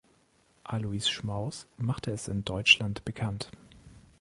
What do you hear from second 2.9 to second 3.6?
bekannt.